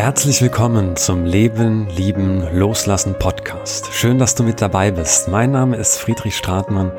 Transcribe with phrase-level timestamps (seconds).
[0.00, 3.92] Herzlich willkommen zum Leben, Lieben, Loslassen Podcast.
[3.92, 5.28] Schön, dass du mit dabei bist.
[5.28, 6.90] Mein Name ist Friedrich Stratmann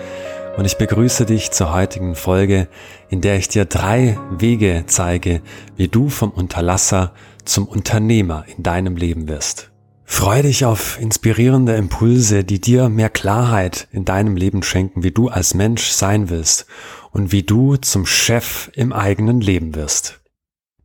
[0.56, 2.68] und ich begrüße dich zur heutigen Folge,
[3.10, 5.42] in der ich dir drei Wege zeige,
[5.76, 7.14] wie du vom Unterlasser
[7.44, 9.72] zum Unternehmer in deinem Leben wirst.
[10.06, 15.28] Freue dich auf inspirierende Impulse, die dir mehr Klarheit in deinem Leben schenken, wie du
[15.28, 16.68] als Mensch sein willst
[17.10, 20.21] und wie du zum Chef im eigenen Leben wirst.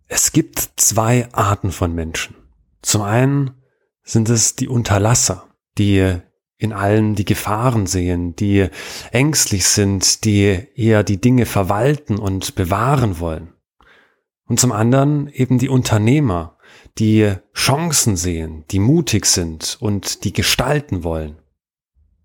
[0.08, 2.36] Es gibt zwei Arten von Menschen.
[2.82, 3.50] Zum einen
[4.02, 5.48] sind es die Unterlasser,
[5.78, 6.20] die
[6.58, 8.68] in allen die Gefahren sehen, die
[9.10, 13.52] ängstlich sind, die eher die Dinge verwalten und bewahren wollen.
[14.46, 16.56] Und zum anderen eben die Unternehmer,
[16.98, 21.36] die Chancen sehen, die mutig sind und die gestalten wollen.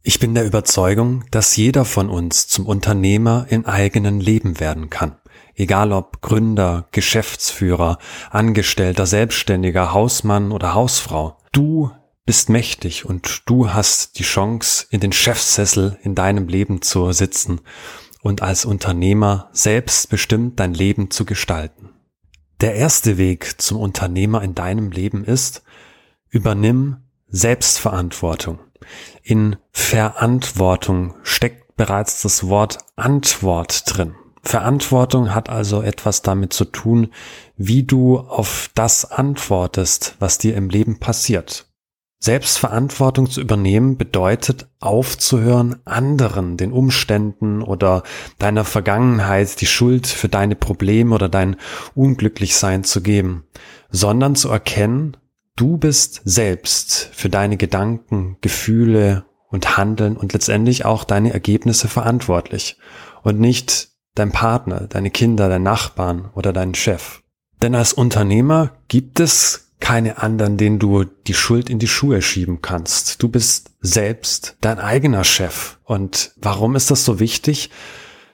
[0.03, 5.20] Ich bin der Überzeugung, dass jeder von uns zum Unternehmer im eigenen Leben werden kann.
[5.61, 7.99] Egal ob Gründer, Geschäftsführer,
[8.31, 11.37] Angestellter, Selbstständiger, Hausmann oder Hausfrau.
[11.51, 11.91] Du
[12.25, 17.61] bist mächtig und du hast die Chance, in den Chefsessel in deinem Leben zu sitzen
[18.23, 21.91] und als Unternehmer selbstbestimmt dein Leben zu gestalten.
[22.59, 25.61] Der erste Weg zum Unternehmer in deinem Leben ist,
[26.29, 28.57] übernimm Selbstverantwortung.
[29.21, 34.15] In Verantwortung steckt bereits das Wort Antwort drin.
[34.43, 37.09] Verantwortung hat also etwas damit zu tun,
[37.57, 41.67] wie du auf das antwortest, was dir im Leben passiert.
[42.23, 48.03] Selbstverantwortung zu übernehmen bedeutet aufzuhören, anderen, den Umständen oder
[48.37, 51.55] deiner Vergangenheit die Schuld für deine Probleme oder dein
[51.95, 53.45] Unglücklichsein zu geben,
[53.89, 55.17] sondern zu erkennen,
[55.55, 62.77] du bist selbst für deine Gedanken, Gefühle und Handeln und letztendlich auch deine Ergebnisse verantwortlich
[63.23, 67.21] und nicht dein Partner, deine Kinder, dein Nachbarn oder dein Chef.
[67.61, 72.61] Denn als Unternehmer gibt es keine anderen, denen du die Schuld in die Schuhe schieben
[72.61, 73.21] kannst.
[73.21, 75.77] Du bist selbst dein eigener Chef.
[75.83, 77.69] Und warum ist das so wichtig,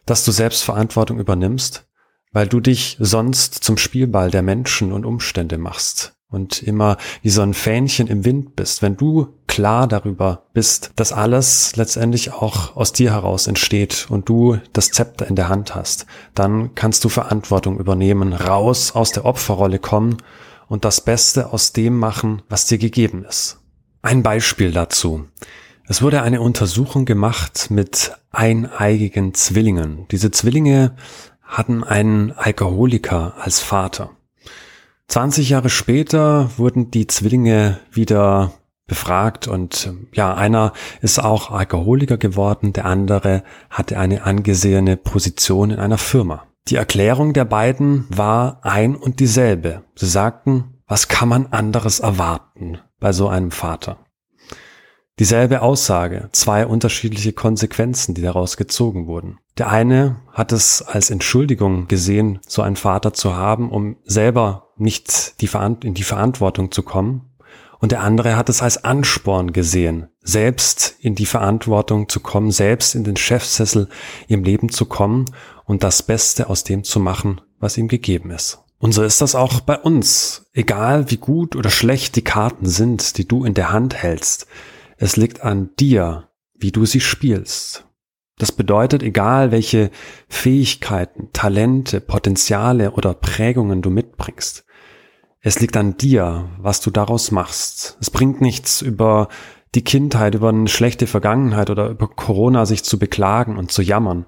[0.06, 1.86] dass du Selbstverantwortung übernimmst?
[2.34, 7.42] Weil du dich sonst zum Spielball der Menschen und Umstände machst und immer wie so
[7.42, 12.92] ein Fähnchen im Wind bist, wenn du klar darüber bist, dass alles letztendlich auch aus
[12.92, 16.06] dir heraus entsteht und du das Zepter in der Hand hast,
[16.36, 20.18] dann kannst du Verantwortung übernehmen, raus aus der Opferrolle kommen
[20.68, 23.60] und das Beste aus dem machen, was dir gegeben ist.
[24.02, 25.26] Ein Beispiel dazu.
[25.88, 30.06] Es wurde eine Untersuchung gemacht mit eineigigen Zwillingen.
[30.12, 30.96] Diese Zwillinge
[31.42, 34.12] hatten einen Alkoholiker als Vater.
[35.08, 38.52] 20 Jahre später wurden die Zwillinge wieder
[38.88, 45.80] befragt und ja, einer ist auch Alkoholiker geworden, der andere hatte eine angesehene Position in
[45.80, 46.48] einer Firma.
[46.70, 49.84] Die Erklärung der beiden war ein und dieselbe.
[49.96, 53.98] Sie sagten, was kann man anderes erwarten bei so einem Vater?
[55.20, 59.40] Dieselbe Aussage, zwei unterschiedliche Konsequenzen, die daraus gezogen wurden.
[59.58, 65.42] Der eine hat es als Entschuldigung gesehen, so einen Vater zu haben, um selber nicht
[65.42, 65.50] die
[65.84, 67.32] in die Verantwortung zu kommen.
[67.80, 72.94] Und der andere hat es als Ansporn gesehen, selbst in die Verantwortung zu kommen, selbst
[72.94, 73.90] in den Chefsessel
[74.28, 75.26] im Leben zu kommen
[75.66, 78.60] und das Beste aus dem zu machen, was ihm gegeben ist.
[78.80, 80.46] Und so ist das auch bei uns.
[80.54, 84.48] Egal wie gut oder schlecht die Karten sind, die du in der Hand hältst,
[84.98, 87.86] es liegt an dir, wie du sie spielst.
[88.38, 89.90] Das bedeutet, egal welche
[90.28, 94.66] Fähigkeiten, Talente, Potenziale oder Prägungen du mitbringst,
[95.40, 97.98] es liegt an dir, was du daraus machst.
[98.02, 99.30] Es bringt nichts über
[99.76, 104.26] die Kindheit, über eine schlechte Vergangenheit oder über Corona sich zu beklagen und zu jammern.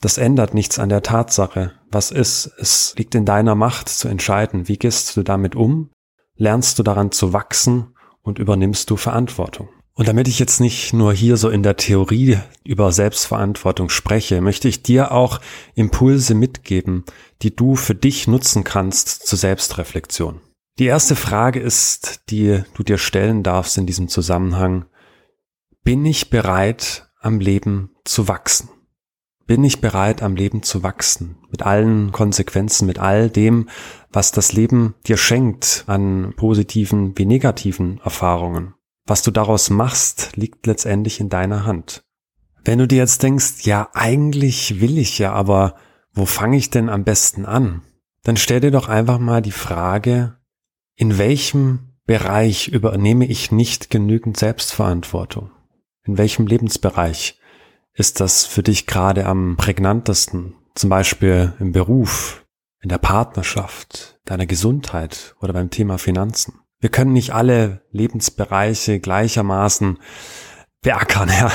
[0.00, 2.50] Das ändert nichts an der Tatsache, was ist.
[2.58, 5.90] Es liegt in deiner Macht zu entscheiden, wie gehst du damit um,
[6.34, 7.95] lernst du daran zu wachsen
[8.26, 9.68] und übernimmst du Verantwortung.
[9.94, 14.68] Und damit ich jetzt nicht nur hier so in der Theorie über Selbstverantwortung spreche, möchte
[14.68, 15.40] ich dir auch
[15.74, 17.04] Impulse mitgeben,
[17.40, 20.40] die du für dich nutzen kannst zur Selbstreflexion.
[20.78, 24.84] Die erste Frage ist, die du dir stellen darfst in diesem Zusammenhang,
[25.82, 28.68] bin ich bereit, am Leben zu wachsen?
[29.46, 31.36] Bin ich bereit, am Leben zu wachsen?
[31.50, 33.68] Mit allen Konsequenzen, mit all dem,
[34.10, 38.74] was das Leben dir schenkt an positiven wie negativen Erfahrungen.
[39.06, 42.02] Was du daraus machst, liegt letztendlich in deiner Hand.
[42.64, 45.76] Wenn du dir jetzt denkst, ja, eigentlich will ich ja, aber
[46.12, 47.82] wo fange ich denn am besten an?
[48.24, 50.38] Dann stell dir doch einfach mal die Frage,
[50.96, 55.50] in welchem Bereich übernehme ich nicht genügend Selbstverantwortung?
[56.02, 57.38] In welchem Lebensbereich
[57.96, 60.54] ist das für dich gerade am prägnantesten?
[60.74, 62.44] Zum Beispiel im Beruf,
[62.82, 66.60] in der Partnerschaft, deiner Gesundheit oder beim Thema Finanzen.
[66.78, 69.98] Wir können nicht alle Lebensbereiche gleichermaßen
[70.82, 71.50] beackern, ja,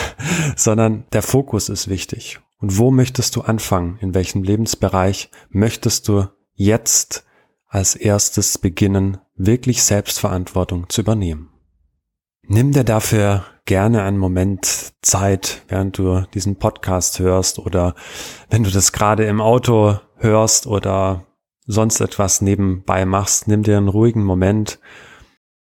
[0.56, 2.40] sondern der Fokus ist wichtig.
[2.58, 3.98] Und wo möchtest du anfangen?
[4.02, 7.24] In welchem Lebensbereich möchtest du jetzt
[7.68, 11.51] als erstes beginnen, wirklich Selbstverantwortung zu übernehmen?
[12.48, 17.96] Nimm dir dafür gerne einen Moment Zeit, während du diesen Podcast hörst oder
[18.50, 21.26] wenn du das gerade im Auto hörst oder
[21.66, 24.80] sonst etwas nebenbei machst, nimm dir einen ruhigen Moment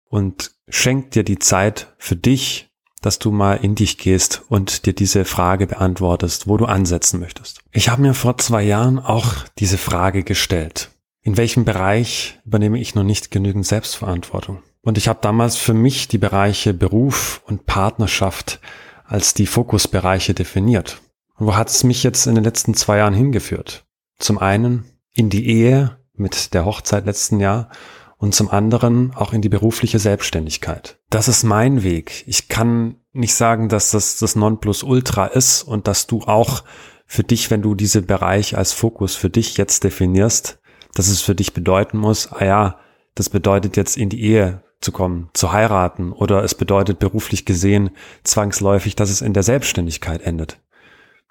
[0.10, 2.70] und schenk dir die Zeit für dich,
[3.02, 7.62] dass du mal in dich gehst und dir diese Frage beantwortest, wo du ansetzen möchtest.
[7.72, 10.92] Ich habe mir vor zwei Jahren auch diese Frage gestellt.
[11.24, 14.62] In welchem Bereich übernehme ich noch nicht genügend Selbstverantwortung?
[14.84, 18.60] Und ich habe damals für mich die Bereiche Beruf und Partnerschaft
[19.06, 21.02] als die Fokusbereiche definiert.
[21.36, 23.86] Und wo hat es mich jetzt in den letzten zwei Jahren hingeführt?
[24.20, 27.70] Zum einen in die Ehe mit der Hochzeit letzten Jahr
[28.18, 31.00] und zum anderen auch in die berufliche Selbstständigkeit.
[31.10, 32.24] Das ist mein Weg.
[32.28, 36.64] Ich kann nicht sagen, dass das das Nonplusultra ist und dass du auch
[37.06, 40.60] für dich, wenn du diese Bereich als Fokus für dich jetzt definierst,
[40.94, 42.80] dass es für dich bedeuten muss, ah ja,
[43.16, 47.92] das bedeutet jetzt in die Ehe zu kommen, zu heiraten oder es bedeutet beruflich gesehen
[48.24, 50.60] zwangsläufig, dass es in der Selbstständigkeit endet.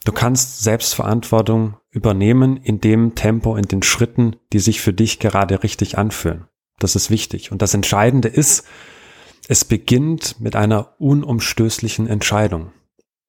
[0.05, 5.63] Du kannst Selbstverantwortung übernehmen in dem Tempo, in den Schritten, die sich für dich gerade
[5.63, 6.47] richtig anfühlen.
[6.79, 7.53] Das ist wichtig.
[7.53, 8.67] Und das Entscheidende ist,
[9.49, 12.73] es beginnt mit einer unumstößlichen Entscheidung.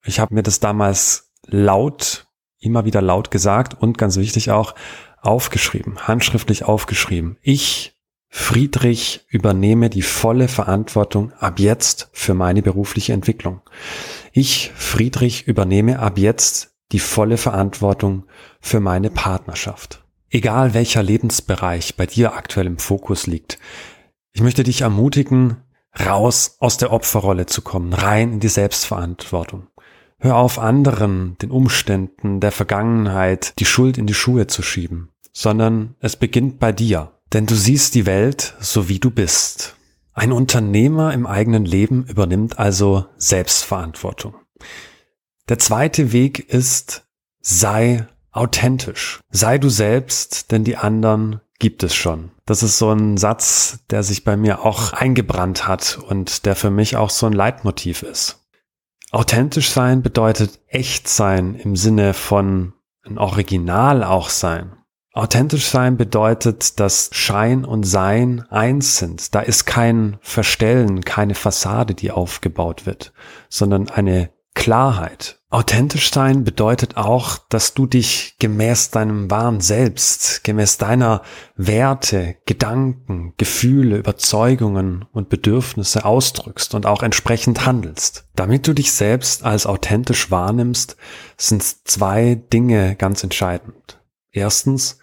[0.05, 2.27] Ich habe mir das damals laut,
[2.59, 4.75] immer wieder laut gesagt und ganz wichtig auch
[5.21, 7.37] aufgeschrieben, handschriftlich aufgeschrieben.
[7.41, 7.99] Ich
[8.33, 13.59] Friedrich übernehme die volle Verantwortung ab jetzt für meine berufliche Entwicklung.
[14.31, 18.23] Ich, Friedrich, übernehme ab jetzt die volle Verantwortung
[18.61, 20.05] für meine Partnerschaft.
[20.29, 23.59] Egal welcher Lebensbereich bei dir aktuell im Fokus liegt,
[24.31, 25.57] ich möchte dich ermutigen,
[25.99, 29.67] raus aus der Opferrolle zu kommen, rein in die Selbstverantwortung.
[30.19, 35.95] Hör auf anderen, den Umständen der Vergangenheit die Schuld in die Schuhe zu schieben, sondern
[35.99, 37.11] es beginnt bei dir.
[37.33, 39.75] Denn du siehst die Welt so wie du bist.
[40.13, 44.35] Ein Unternehmer im eigenen Leben übernimmt also Selbstverantwortung.
[45.47, 47.05] Der zweite Weg ist,
[47.39, 49.21] sei authentisch.
[49.29, 52.31] Sei du selbst, denn die anderen gibt es schon.
[52.45, 56.71] Das ist so ein Satz, der sich bei mir auch eingebrannt hat und der für
[56.71, 58.41] mich auch so ein Leitmotiv ist.
[59.11, 62.73] Authentisch sein bedeutet echt sein im Sinne von
[63.03, 64.73] ein Original auch sein.
[65.13, 69.35] Authentisch sein bedeutet, dass Schein und Sein eins sind.
[69.35, 73.11] Da ist kein Verstellen, keine Fassade, die aufgebaut wird,
[73.49, 75.41] sondern eine Klarheit.
[75.49, 81.23] Authentisch sein bedeutet auch, dass du dich gemäß deinem wahren Selbst, gemäß deiner
[81.57, 88.29] Werte, Gedanken, Gefühle, Überzeugungen und Bedürfnisse ausdrückst und auch entsprechend handelst.
[88.33, 90.95] Damit du dich selbst als authentisch wahrnimmst,
[91.35, 93.99] sind zwei Dinge ganz entscheidend.
[94.31, 95.00] Erstens,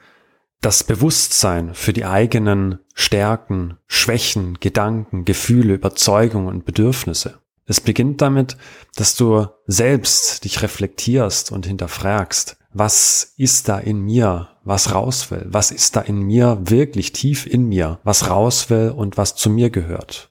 [0.60, 7.38] das Bewusstsein für die eigenen Stärken, Schwächen, Gedanken, Gefühle, Überzeugungen und Bedürfnisse.
[7.66, 8.56] Es beginnt damit,
[8.96, 15.46] dass du selbst dich reflektierst und hinterfragst, was ist da in mir, was raus will,
[15.48, 19.50] was ist da in mir wirklich tief in mir, was raus will und was zu
[19.50, 20.30] mir gehört.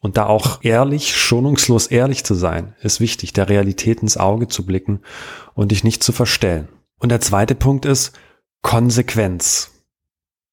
[0.00, 4.64] Und da auch ehrlich, schonungslos ehrlich zu sein, ist wichtig, der Realität ins Auge zu
[4.64, 5.00] blicken
[5.54, 6.68] und dich nicht zu verstellen.
[6.98, 8.12] Und der zweite Punkt ist,
[8.62, 9.70] Konsequenz.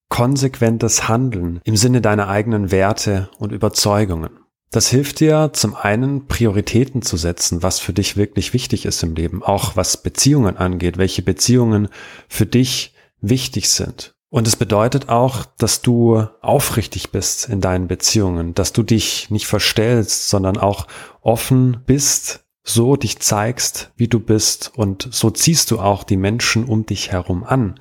[0.08, 4.38] Konsequentes Handeln im Sinne deiner eigenen Werte und Überzeugungen.
[4.70, 9.14] Das hilft dir zum einen Prioritäten zu setzen, was für dich wirklich wichtig ist im
[9.14, 11.88] Leben, auch was Beziehungen angeht, welche Beziehungen
[12.28, 14.14] für dich wichtig sind.
[14.28, 19.46] Und es bedeutet auch, dass du aufrichtig bist in deinen Beziehungen, dass du dich nicht
[19.46, 20.86] verstellst, sondern auch
[21.22, 26.64] offen bist so dich zeigst, wie du bist und so ziehst du auch die Menschen
[26.64, 27.78] um dich herum an,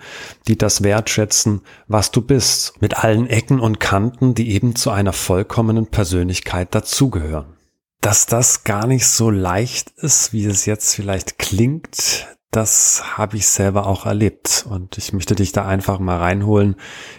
[0.48, 5.12] die das wertschätzen, was du bist, mit allen Ecken und Kanten, die eben zu einer
[5.12, 7.58] vollkommenen Persönlichkeit dazugehören.
[8.00, 13.48] Dass das gar nicht so leicht ist, wie es jetzt vielleicht klingt, das habe ich
[13.48, 16.76] selber auch erlebt und ich möchte dich da einfach mal reinholen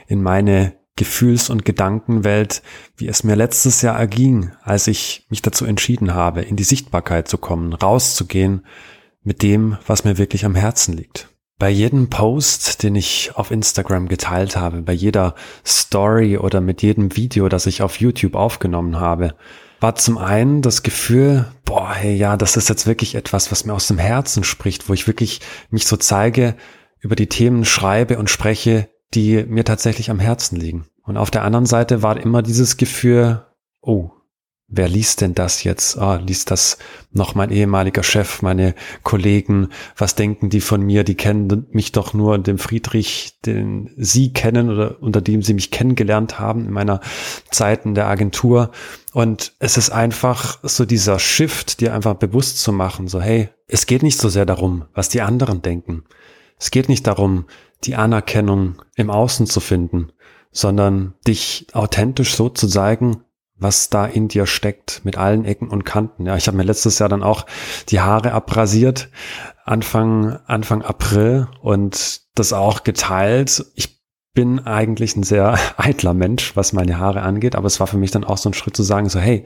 [0.07, 2.63] in meine Gefühls- und Gedankenwelt,
[2.97, 7.29] wie es mir letztes Jahr erging, als ich mich dazu entschieden habe, in die Sichtbarkeit
[7.29, 8.67] zu kommen, rauszugehen
[9.23, 11.29] mit dem, was mir wirklich am Herzen liegt.
[11.59, 15.35] Bei jedem Post, den ich auf Instagram geteilt habe, bei jeder
[15.67, 19.35] Story oder mit jedem Video, das ich auf YouTube aufgenommen habe,
[19.81, 23.75] war zum einen das Gefühl, boah, hey, ja, das ist jetzt wirklich etwas, was mir
[23.75, 26.57] aus dem Herzen spricht, wo ich wirklich mich so zeige,
[27.01, 30.87] über die Themen schreibe und spreche, die mir tatsächlich am Herzen liegen.
[31.03, 33.45] Und auf der anderen Seite war immer dieses Gefühl,
[33.81, 34.11] oh,
[34.69, 35.97] wer liest denn das jetzt?
[35.99, 36.79] Ah, liest das
[37.13, 39.69] noch mein ehemaliger Chef, meine Kollegen?
[39.97, 41.05] Was denken die von mir?
[41.05, 45.71] Die kennen mich doch nur dem Friedrich, den Sie kennen oder unter dem Sie mich
[45.71, 47.01] kennengelernt haben in meiner
[47.51, 48.73] Zeit in der Agentur.
[49.13, 53.87] Und es ist einfach so dieser Shift, dir einfach bewusst zu machen, so hey, es
[53.87, 56.05] geht nicht so sehr darum, was die anderen denken.
[56.59, 57.45] Es geht nicht darum,
[57.85, 60.13] die Anerkennung im Außen zu finden,
[60.51, 63.23] sondern dich authentisch so zu zeigen,
[63.59, 66.27] was da in dir steckt, mit allen Ecken und Kanten.
[66.27, 67.47] Ja, ich habe mir letztes Jahr dann auch
[67.89, 69.09] die Haare abrasiert,
[69.65, 73.65] Anfang, Anfang April und das auch geteilt.
[73.75, 73.97] Ich
[74.35, 78.11] bin eigentlich ein sehr eitler Mensch, was meine Haare angeht, aber es war für mich
[78.11, 79.45] dann auch so ein Schritt zu sagen, so, hey,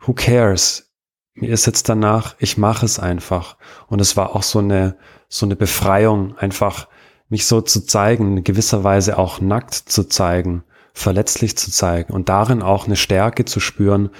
[0.00, 0.92] who cares?
[1.34, 3.56] Mir ist jetzt danach, ich mache es einfach.
[3.86, 4.96] Und es war auch so eine,
[5.28, 6.88] so eine Befreiung, einfach
[7.28, 10.64] mich so zu zeigen, in gewisser Weise auch nackt zu zeigen
[10.98, 14.10] verletzlich zu zeigen und darin auch eine Stärke zu spüren,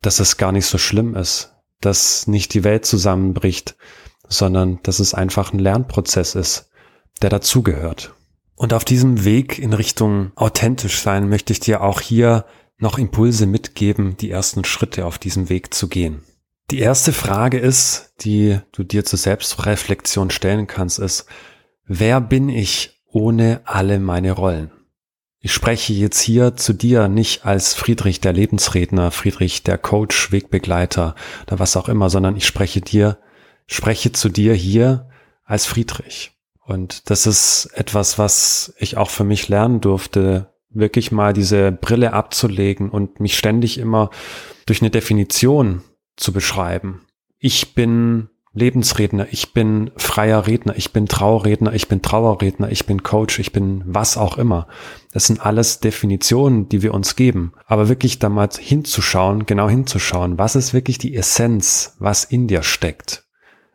[0.00, 3.76] dass es gar nicht so schlimm ist, dass nicht die Welt zusammenbricht,
[4.28, 6.70] sondern dass es einfach ein Lernprozess ist,
[7.22, 8.14] der dazugehört.
[8.54, 12.44] Und auf diesem Weg in Richtung authentisch sein möchte ich dir auch hier
[12.78, 16.22] noch Impulse mitgeben, die ersten Schritte auf diesem Weg zu gehen.
[16.70, 21.26] Die erste Frage ist, die du dir zur Selbstreflexion stellen kannst, ist,
[21.88, 24.70] wer bin ich ohne alle meine Rollen?
[25.40, 31.14] Ich spreche jetzt hier zu dir nicht als Friedrich der Lebensredner, Friedrich der Coach, Wegbegleiter
[31.46, 33.18] oder was auch immer, sondern ich spreche dir,
[33.66, 35.08] spreche zu dir hier
[35.44, 36.32] als Friedrich.
[36.64, 42.12] Und das ist etwas, was ich auch für mich lernen durfte, wirklich mal diese Brille
[42.12, 44.10] abzulegen und mich ständig immer
[44.66, 45.82] durch eine Definition
[46.16, 47.06] zu beschreiben.
[47.38, 48.28] Ich bin
[48.58, 53.52] Lebensredner, ich bin freier Redner, ich bin Trauerredner, ich bin Trauerredner, ich bin Coach, ich
[53.52, 54.66] bin was auch immer.
[55.12, 57.52] Das sind alles Definitionen, die wir uns geben.
[57.66, 62.62] Aber wirklich da mal hinzuschauen, genau hinzuschauen, was ist wirklich die Essenz, was in dir
[62.62, 63.24] steckt?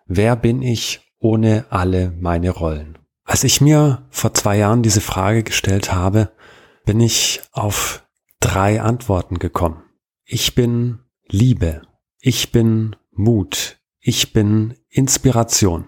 [0.06, 2.98] Wer bin ich ohne alle meine Rollen?
[3.24, 6.32] Als ich mir vor zwei Jahren diese Frage gestellt habe,
[6.86, 8.06] bin ich auf
[8.42, 9.82] drei Antworten gekommen.
[10.26, 11.00] Ich bin
[11.30, 11.82] Liebe.
[12.20, 13.80] Ich bin Mut.
[14.06, 15.86] Ich bin Inspiration.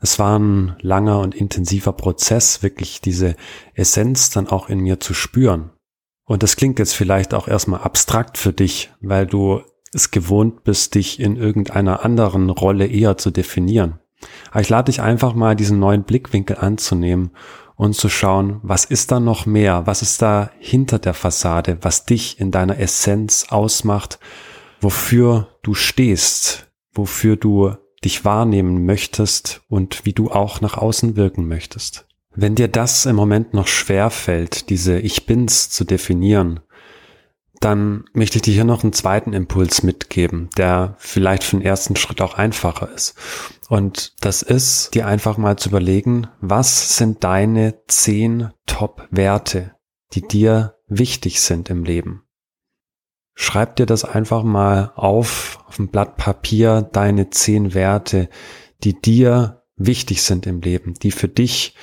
[0.00, 3.34] Es war ein langer und intensiver Prozess, wirklich diese
[3.74, 5.70] Essenz dann auch in mir zu spüren.
[6.24, 10.94] Und das klingt jetzt vielleicht auch erstmal abstrakt für dich, weil du es gewohnt bist,
[10.94, 13.98] dich in irgendeiner anderen Rolle eher zu definieren.
[14.52, 17.32] Aber ich lade dich einfach mal diesen neuen Blickwinkel anzunehmen
[17.74, 22.04] und zu schauen, was ist da noch mehr, was ist da hinter der Fassade, was
[22.04, 24.20] dich in deiner Essenz ausmacht,
[24.80, 31.46] wofür du stehst, wofür du dich wahrnehmen möchtest und wie du auch nach außen wirken
[31.46, 32.06] möchtest.
[32.34, 36.60] Wenn dir das im Moment noch schwer fällt, diese Ich bin's zu definieren,
[37.60, 41.94] dann möchte ich dir hier noch einen zweiten Impuls mitgeben, der vielleicht für den ersten
[41.94, 43.14] Schritt auch einfacher ist.
[43.68, 49.74] Und das ist, dir einfach mal zu überlegen, was sind deine zehn Top-Werte,
[50.14, 52.22] die dir wichtig sind im Leben?
[53.42, 58.28] Schreib dir das einfach mal auf, auf ein Blatt Papier, deine zehn Werte,
[58.84, 61.74] die dir wichtig sind im Leben, die für dich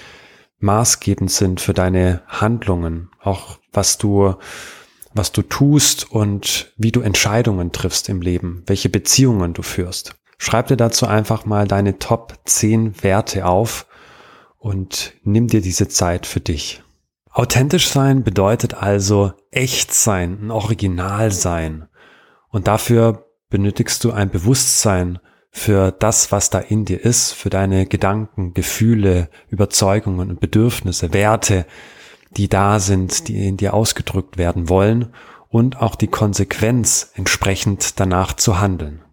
[0.59, 4.35] maßgebend sind für deine Handlungen, auch was du,
[5.15, 10.15] was du tust und wie du Entscheidungen triffst im Leben, welche Beziehungen du führst.
[10.37, 13.87] Schreib dir dazu einfach mal deine Top 10 Werte auf
[14.59, 16.83] und nimm dir diese Zeit für dich.
[17.37, 21.87] Authentisch sein bedeutet also echt sein, ein Original sein.
[22.49, 25.19] Und dafür benötigst du ein Bewusstsein
[25.51, 31.67] für das, was da in dir ist, für deine Gedanken, Gefühle, Überzeugungen und Bedürfnisse, Werte,
[32.31, 35.13] die da sind, die in dir ausgedrückt werden wollen
[35.47, 39.03] und auch die Konsequenz entsprechend danach zu handeln.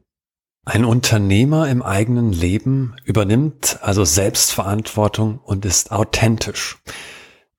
[0.64, 6.78] Ein Unternehmer im eigenen Leben übernimmt also Selbstverantwortung und ist authentisch.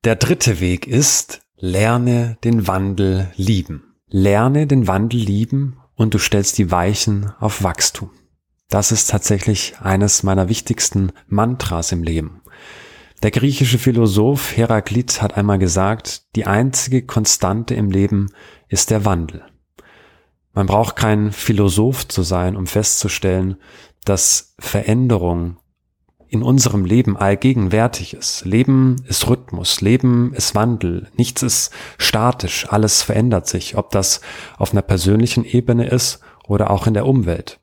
[0.06, 3.96] Der dritte Weg ist, lerne den Wandel lieben.
[4.08, 8.12] Lerne den Wandel lieben und du stellst die Weichen auf Wachstum.
[8.70, 12.44] Das ist tatsächlich eines meiner wichtigsten Mantras im Leben.
[13.24, 18.28] Der griechische Philosoph Heraklit hat einmal gesagt, die einzige Konstante im Leben
[18.68, 19.44] ist der Wandel.
[20.54, 23.58] Man braucht kein Philosoph zu sein, um festzustellen,
[24.04, 25.58] dass Veränderung
[26.28, 28.46] in unserem Leben allgegenwärtig ist.
[28.46, 34.22] Leben ist Rhythmus, Leben ist Wandel, nichts ist statisch, alles verändert sich, ob das
[34.58, 37.60] auf einer persönlichen Ebene ist oder auch in der Umwelt.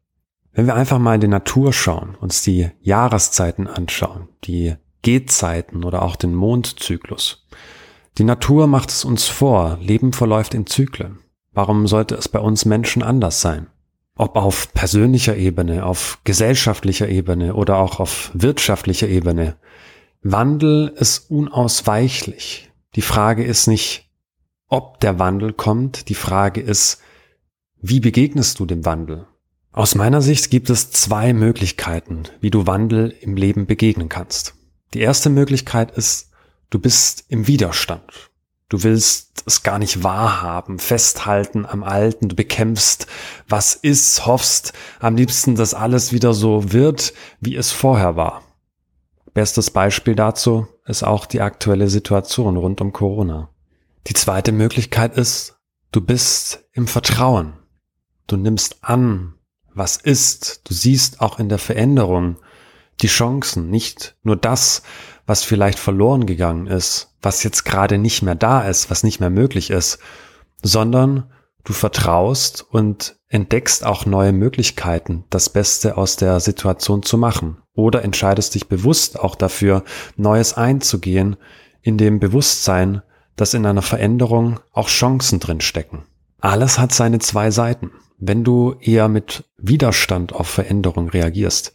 [0.53, 6.03] Wenn wir einfach mal in die Natur schauen, uns die Jahreszeiten anschauen, die Gehzeiten oder
[6.03, 7.47] auch den Mondzyklus,
[8.19, 11.21] Die Natur macht es uns vor, Leben verläuft in Zyklen.
[11.53, 13.69] Warum sollte es bei uns Menschen anders sein?
[14.17, 19.57] Ob auf persönlicher Ebene, auf gesellschaftlicher Ebene oder auch auf wirtschaftlicher Ebene.
[20.23, 22.71] Wandel ist unausweichlich.
[22.95, 24.11] Die Frage ist nicht,
[24.69, 27.01] ob der Wandel kommt, die Frage ist,
[27.81, 29.27] wie begegnest du dem Wandel?
[29.73, 34.55] Aus meiner Sicht gibt es zwei Möglichkeiten, wie du Wandel im Leben begegnen kannst.
[34.93, 36.31] Die erste Möglichkeit ist,
[36.69, 38.31] du bist im Widerstand.
[38.73, 43.07] Du willst es gar nicht wahrhaben, festhalten am Alten, du bekämpfst,
[43.47, 48.45] was ist, hoffst am liebsten, dass alles wieder so wird, wie es vorher war.
[49.35, 53.51] Bestes Beispiel dazu ist auch die aktuelle Situation rund um Corona.
[54.07, 55.59] Die zweite Möglichkeit ist,
[55.91, 57.53] du bist im Vertrauen.
[58.27, 59.35] Du nimmst an,
[59.75, 60.63] was ist.
[60.67, 62.39] Du siehst auch in der Veränderung
[63.03, 64.83] die Chancen, nicht nur das,
[65.27, 69.31] was vielleicht verloren gegangen ist, was jetzt gerade nicht mehr da ist, was nicht mehr
[69.31, 69.99] möglich ist,
[70.63, 71.31] sondern
[71.65, 77.59] du vertraust und entdeckst auch neue Möglichkeiten, das Beste aus der Situation zu machen.
[77.75, 79.85] Oder entscheidest dich bewusst auch dafür,
[80.17, 81.37] Neues einzugehen,
[81.81, 83.03] in dem Bewusstsein,
[83.37, 86.05] dass in einer Veränderung auch Chancen drin stecken.
[86.41, 87.93] Alles hat seine zwei Seiten.
[88.19, 91.73] Wenn du eher mit Widerstand auf Veränderung reagierst,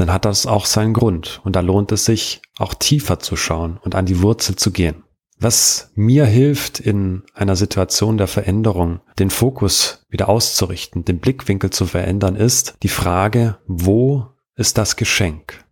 [0.00, 3.78] dann hat das auch seinen Grund und da lohnt es sich, auch tiefer zu schauen
[3.82, 5.04] und an die Wurzel zu gehen.
[5.40, 11.86] Was mir hilft, in einer Situation der Veränderung den Fokus wieder auszurichten, den Blickwinkel zu
[11.86, 14.26] verändern, ist die Frage, wo
[14.56, 15.64] ist das Geschenk?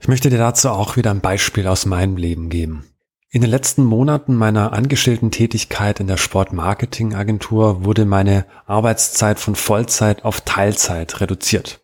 [0.00, 2.84] Ich möchte dir dazu auch wieder ein Beispiel aus meinem Leben geben.
[3.30, 10.40] In den letzten Monaten meiner Angestellten-Tätigkeit in der Sportmarketing-Agentur wurde meine Arbeitszeit von Vollzeit auf
[10.40, 11.81] Teilzeit reduziert.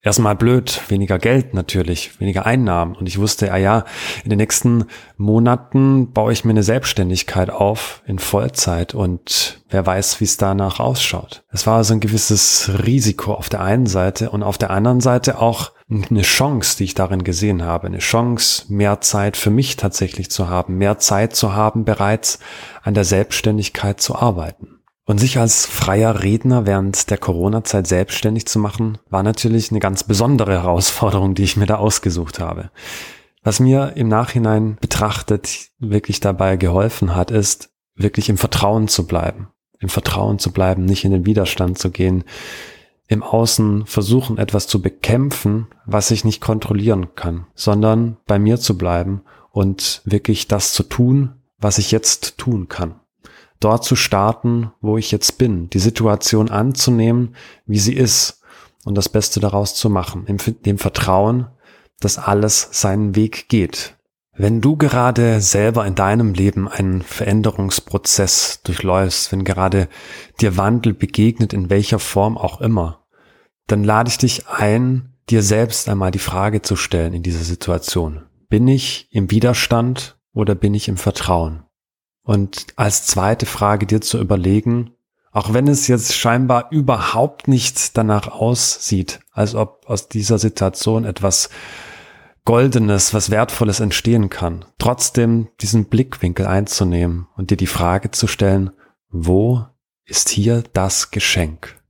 [0.00, 2.94] Erstmal blöd, weniger Geld natürlich, weniger Einnahmen.
[2.94, 3.84] Und ich wusste, ah ja,
[4.22, 4.84] in den nächsten
[5.16, 10.78] Monaten baue ich mir eine Selbstständigkeit auf in Vollzeit und wer weiß, wie es danach
[10.78, 11.42] ausschaut.
[11.50, 15.40] Es war also ein gewisses Risiko auf der einen Seite und auf der anderen Seite
[15.40, 17.88] auch eine Chance, die ich darin gesehen habe.
[17.88, 22.38] Eine Chance, mehr Zeit für mich tatsächlich zu haben, mehr Zeit zu haben, bereits
[22.82, 24.77] an der Selbstständigkeit zu arbeiten.
[25.08, 30.04] Und sich als freier Redner während der Corona-Zeit selbstständig zu machen, war natürlich eine ganz
[30.04, 32.70] besondere Herausforderung, die ich mir da ausgesucht habe.
[33.42, 39.48] Was mir im Nachhinein betrachtet wirklich dabei geholfen hat, ist, wirklich im Vertrauen zu bleiben.
[39.78, 42.24] Im Vertrauen zu bleiben, nicht in den Widerstand zu gehen,
[43.06, 48.76] im Außen versuchen, etwas zu bekämpfen, was ich nicht kontrollieren kann, sondern bei mir zu
[48.76, 52.96] bleiben und wirklich das zu tun, was ich jetzt tun kann
[53.60, 57.34] dort zu starten, wo ich jetzt bin, die Situation anzunehmen,
[57.66, 58.42] wie sie ist
[58.84, 61.48] und das Beste daraus zu machen, im, dem Vertrauen,
[62.00, 63.96] dass alles seinen Weg geht.
[64.40, 69.88] Wenn du gerade selber in deinem Leben einen Veränderungsprozess durchläufst, wenn gerade
[70.40, 73.04] dir Wandel begegnet, in welcher Form auch immer,
[73.66, 78.26] dann lade ich dich ein, dir selbst einmal die Frage zu stellen in dieser Situation.
[78.48, 81.64] Bin ich im Widerstand oder bin ich im Vertrauen?
[82.28, 84.90] Und als zweite Frage dir zu überlegen,
[85.32, 91.48] auch wenn es jetzt scheinbar überhaupt nicht danach aussieht, als ob aus dieser Situation etwas
[92.44, 98.72] Goldenes, was Wertvolles entstehen kann, trotzdem diesen Blickwinkel einzunehmen und dir die Frage zu stellen,
[99.08, 99.64] wo
[100.04, 101.80] ist hier das Geschenk?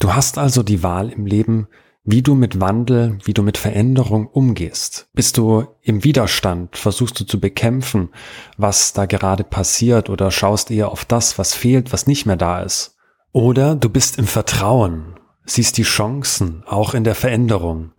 [0.00, 1.68] Du hast also die Wahl im Leben,
[2.10, 5.08] wie du mit Wandel, wie du mit Veränderung umgehst.
[5.12, 6.74] Bist du im Widerstand?
[6.78, 8.08] Versuchst du zu bekämpfen,
[8.56, 12.62] was da gerade passiert oder schaust eher auf das, was fehlt, was nicht mehr da
[12.62, 12.96] ist?
[13.32, 17.92] Oder du bist im Vertrauen, siehst die Chancen auch in der Veränderung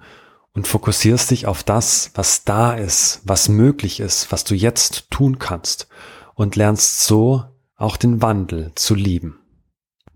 [0.55, 5.37] und fokussierst dich auf das, was da ist, was möglich ist, was du jetzt tun
[5.37, 5.87] kannst
[6.33, 7.43] und lernst so
[7.75, 9.38] auch den Wandel zu lieben.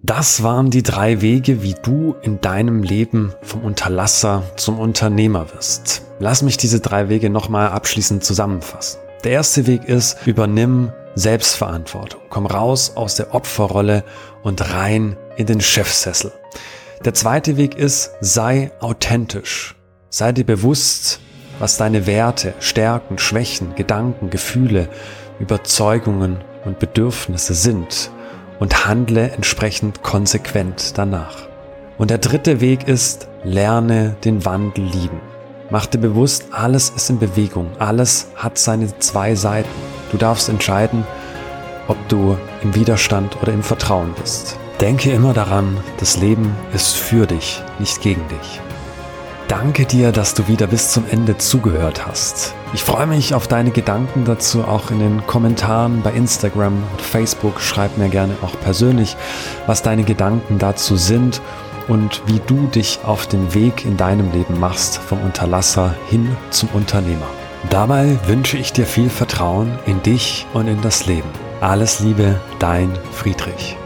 [0.06, 6.02] Das waren die drei Wege, wie du in deinem Leben vom Unterlasser zum Unternehmer wirst.
[6.20, 9.00] Lass mich diese drei Wege nochmal abschließend zusammenfassen.
[9.24, 12.20] Der erste Weg ist, übernimm Selbstverantwortung.
[12.30, 14.04] Komm raus aus der Opferrolle
[14.44, 16.34] und rein in den Chefsessel.
[17.06, 19.74] Der zweite Weg ist, sei authentisch.
[20.10, 21.22] Sei dir bewusst,
[21.60, 24.90] was deine Werte, Stärken, Schwächen, Gedanken, Gefühle,
[25.40, 28.12] Überzeugungen und Bedürfnisse sind
[28.60, 31.48] und handle entsprechend konsequent danach.
[31.98, 35.22] Und der dritte Weg ist, lerne den Wandel lieben.
[35.70, 39.70] Mach dir bewusst, alles ist in Bewegung, alles hat seine zwei Seiten.
[40.12, 41.06] Du darfst entscheiden,
[41.88, 44.58] ob du im Widerstand oder im Vertrauen bist.
[44.82, 48.62] Denke immer daran, das Leben ist für dich, nicht gegen dich.
[49.48, 52.56] Danke dir, dass du wieder bis zum Ende zugehört hast.
[52.74, 57.62] Ich freue mich auf deine Gedanken dazu auch in den Kommentaren bei Instagram und Facebook.
[57.62, 59.16] Schreib mir gerne auch persönlich,
[59.68, 61.42] was deine Gedanken dazu sind
[61.88, 66.70] und wie du dich auf den Weg in deinem Leben machst, vom Unterlasser hin zum
[66.70, 67.28] Unternehmer.
[67.70, 71.30] Dabei wünsche ich dir viel Vertrauen in dich und in das Leben.
[71.62, 73.78] Alles Liebe, dein Friedrich.